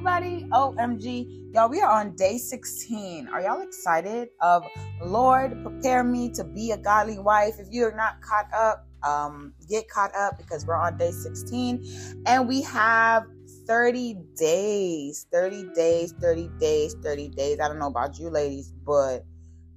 [0.00, 1.52] OMG.
[1.52, 3.28] Y'all, we are on day 16.
[3.28, 4.64] Are y'all excited of
[5.02, 7.54] Lord, prepare me to be a godly wife?
[7.58, 12.48] If you're not caught up, um, get caught up because we're on day 16 and
[12.48, 13.24] we have
[13.66, 17.60] 30 days, 30 days, 30 days, 30 days.
[17.60, 19.24] I don't know about you ladies, but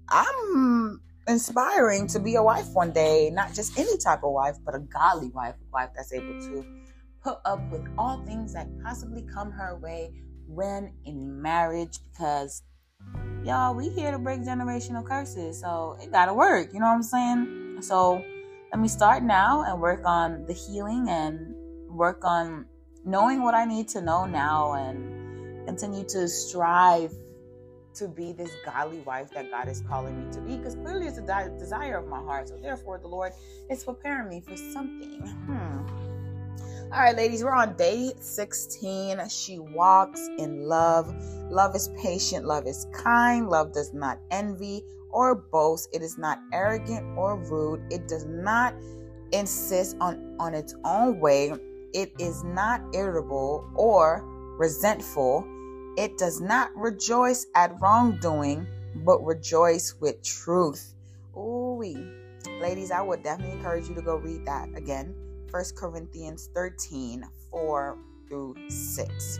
[0.10, 4.76] I'm inspiring to be a wife one day, not just any type of wife, but
[4.76, 6.66] a godly wife, a wife that's able to
[7.24, 10.12] put up with all things that possibly come her way
[10.48, 12.64] when in marriage because
[13.44, 17.04] y'all we here to break generational curses so it gotta work you know what i'm
[17.04, 17.78] saying?
[17.82, 18.24] So
[18.72, 21.56] let me start now and work on the healing and
[21.90, 22.66] work on
[23.06, 27.14] knowing what i need to know now and continue to strive
[27.94, 31.18] to be this godly wife that god is calling me to be because clearly it's
[31.18, 33.32] a de- desire of my heart so therefore the lord
[33.70, 35.22] is preparing me for something.
[35.46, 36.01] Hmm
[36.94, 39.22] all right, ladies, we're on day 16.
[39.30, 41.08] She walks in love.
[41.50, 42.46] Love is patient.
[42.46, 43.48] Love is kind.
[43.48, 45.88] Love does not envy or boast.
[45.94, 47.82] It is not arrogant or rude.
[47.90, 48.76] It does not
[49.32, 51.54] insist on, on its own way.
[51.94, 54.22] It is not irritable or
[54.60, 55.46] resentful.
[55.98, 60.94] It does not rejoice at wrongdoing, but rejoice with truth.
[61.38, 61.82] Ooh,
[62.60, 65.16] ladies, I would definitely encourage you to go read that again.
[65.52, 69.40] 1 Corinthians 13 4 through 6.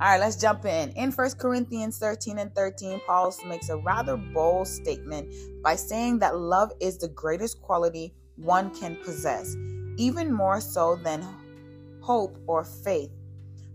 [0.00, 0.90] All right, let's jump in.
[0.90, 6.36] In 1 Corinthians 13 and 13, Paul makes a rather bold statement by saying that
[6.36, 9.54] love is the greatest quality one can possess,
[9.96, 11.24] even more so than
[12.00, 13.10] hope or faith.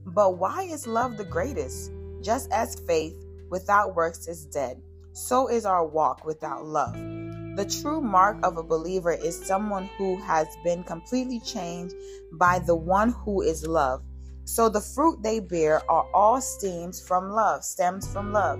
[0.06, 1.92] But why is love the greatest?
[2.22, 3.16] Just as faith
[3.50, 4.82] without works is dead,
[5.14, 7.19] so is our walk without love.
[7.60, 11.94] The true mark of a believer is someone who has been completely changed
[12.32, 14.02] by the one who is love.
[14.46, 18.60] So the fruit they bear are all stems from love, stems from love.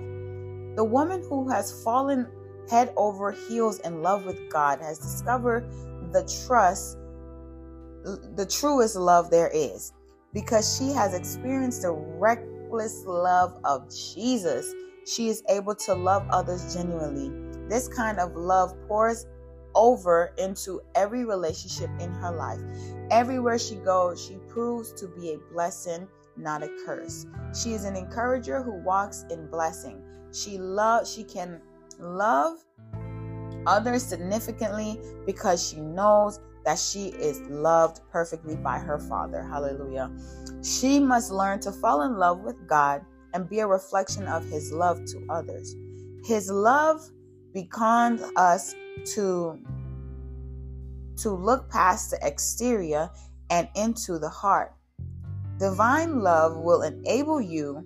[0.76, 2.26] The woman who has fallen
[2.68, 5.66] head over heels in love with God has discovered
[6.12, 6.98] the trust,
[8.04, 9.94] the truest love there is,
[10.34, 14.74] because she has experienced the reckless love of Jesus.
[15.06, 19.26] She is able to love others genuinely this kind of love pours
[19.74, 22.60] over into every relationship in her life.
[23.10, 27.26] Everywhere she goes, she proves to be a blessing, not a curse.
[27.60, 30.02] She is an encourager who walks in blessing.
[30.32, 31.60] She love she can
[31.98, 32.58] love
[33.66, 39.42] others significantly because she knows that she is loved perfectly by her Father.
[39.42, 40.10] Hallelujah.
[40.62, 44.72] She must learn to fall in love with God and be a reflection of his
[44.72, 45.74] love to others.
[46.24, 47.00] His love
[47.52, 48.74] beckons us
[49.14, 49.58] to
[51.16, 53.10] to look past the exterior
[53.50, 54.72] and into the heart.
[55.58, 57.84] Divine love will enable you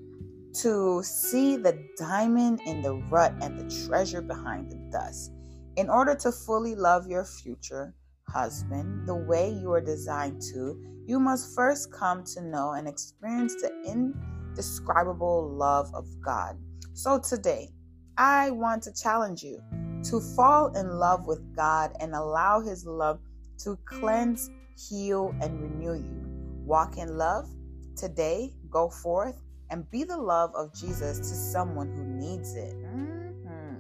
[0.55, 5.33] to see the diamond in the rut and the treasure behind the dust.
[5.77, 7.93] In order to fully love your future
[8.29, 13.55] husband the way you are designed to, you must first come to know and experience
[13.57, 16.57] the indescribable love of God.
[16.93, 17.74] So today,
[18.17, 19.61] I want to challenge you
[20.05, 23.19] to fall in love with God and allow His love
[23.59, 24.51] to cleanse,
[24.89, 26.23] heal, and renew you.
[26.65, 27.49] Walk in love
[27.97, 32.77] today, go forth, and be the love of Jesus to someone who needs it.
[32.77, 33.75] Mm-hmm.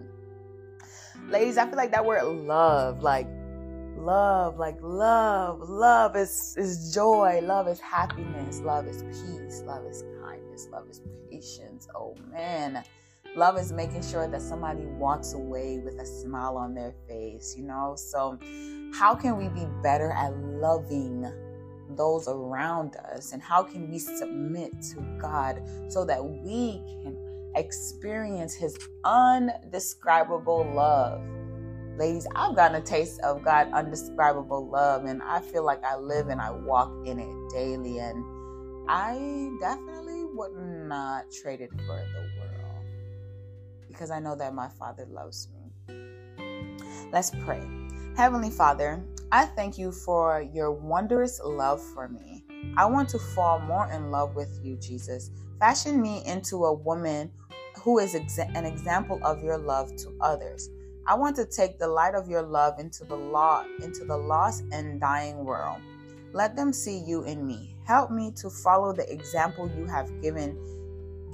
[1.31, 3.28] Ladies, I feel like that word love, like
[3.97, 10.03] love, like love, love is, is joy, love is happiness, love is peace, love is
[10.22, 11.87] kindness, love is patience.
[11.95, 12.84] Oh man
[13.37, 17.65] love is making sure that somebody walks away with a smile on their face, you
[17.65, 17.95] know?
[17.97, 18.39] So,
[18.95, 21.31] how can we be better at loving
[21.97, 23.33] those around us?
[23.33, 27.17] And how can we submit to God so that we can
[27.56, 31.21] experience His undescribable love?
[31.97, 36.28] Ladies, I've gotten a taste of God's undescribable love, and I feel like I live
[36.28, 37.98] and I walk in it daily.
[37.98, 38.25] And
[38.89, 40.57] I definitely would
[40.89, 42.73] not trade it for the world
[43.95, 45.97] because I know that my Father loves me.
[47.13, 47.63] Let's pray.
[48.17, 52.45] Heavenly Father, I thank you for your wondrous love for me.
[52.77, 55.31] I want to fall more in love with you, Jesus.
[55.61, 57.31] Fashion me into a woman
[57.79, 60.71] who is an example of your love to others.
[61.07, 64.65] I want to take the light of your love into the law into the lost
[64.73, 65.79] and dying world.
[66.33, 67.77] Let them see you in me.
[67.85, 70.59] Help me to follow the example you have given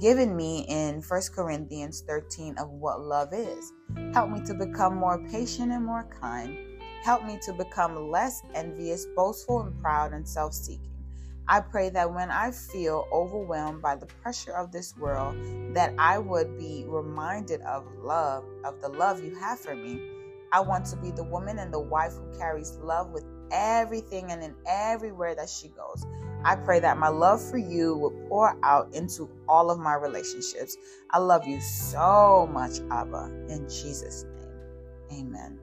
[0.01, 3.71] given me in 1 Corinthians 13 of what love is.
[4.13, 6.57] Help me to become more patient and more kind.
[7.03, 10.89] Help me to become less envious, boastful, and proud and self seeking.
[11.47, 15.35] I pray that when I feel overwhelmed by the pressure of this world,
[15.75, 20.01] that I would be reminded of love, of the love you have for me.
[20.51, 24.43] I want to be the woman and the wife who carries love with everything and
[24.43, 26.05] in everywhere that she goes.
[26.43, 30.77] I pray that my love for you will pour out into all of my relationships.
[31.11, 33.31] I love you so much, Abba.
[33.49, 34.25] In Jesus'
[35.09, 35.59] name, amen.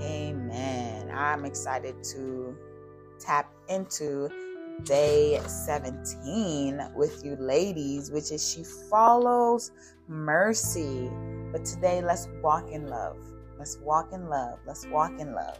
[0.00, 1.10] Amen.
[1.10, 2.56] I'm excited to
[3.18, 4.30] tap into
[4.84, 9.70] day 17 with you ladies, which is she follows
[10.08, 11.10] mercy.
[11.52, 13.18] But today, let's walk in love.
[13.58, 14.58] Let's walk in love.
[14.66, 15.58] Let's walk in love.